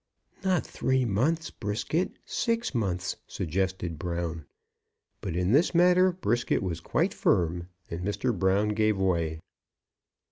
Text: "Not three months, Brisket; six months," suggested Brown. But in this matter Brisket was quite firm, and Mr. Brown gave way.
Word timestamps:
"Not 0.43 0.65
three 0.65 1.05
months, 1.05 1.51
Brisket; 1.51 2.13
six 2.25 2.73
months," 2.73 3.17
suggested 3.27 3.99
Brown. 3.99 4.45
But 5.21 5.35
in 5.35 5.51
this 5.51 5.75
matter 5.75 6.11
Brisket 6.11 6.63
was 6.63 6.79
quite 6.79 7.13
firm, 7.13 7.69
and 7.87 7.99
Mr. 8.01 8.35
Brown 8.35 8.69
gave 8.69 8.97
way. 8.97 9.41